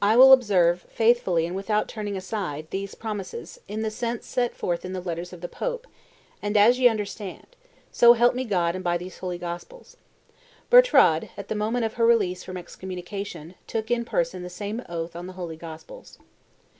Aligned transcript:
I 0.00 0.14
will 0.16 0.32
observe, 0.32 0.82
faithfully 0.88 1.46
and 1.46 1.56
without 1.56 1.88
turning 1.88 2.16
aside, 2.16 2.68
these 2.70 2.94
promises, 2.94 3.58
in 3.66 3.82
the 3.82 3.90
sense 3.90 4.24
set 4.24 4.54
forth 4.54 4.84
in 4.84 4.92
the 4.92 5.00
letters 5.00 5.32
of 5.32 5.40
the 5.40 5.48
Pope, 5.48 5.88
and 6.40 6.56
as 6.56 6.78
ye 6.78 6.86
understand. 6.86 7.48
So 7.90 8.12
help 8.12 8.36
me 8.36 8.44
God 8.44 8.76
and 8.76 8.84
these 9.00 9.18
holy 9.18 9.36
Gospels!' 9.36 9.96
Bertrade, 10.70 11.30
at 11.36 11.48
the 11.48 11.56
moment 11.56 11.84
of 11.84 11.94
her 11.94 12.06
release 12.06 12.44
from 12.44 12.56
excommunication, 12.56 13.56
took 13.66 13.90
in 13.90 14.04
person 14.04 14.44
the 14.44 14.48
same 14.48 14.80
oath 14.88 15.16
on 15.16 15.26
the 15.26 15.32
holy 15.32 15.56
Gospels." 15.56 16.20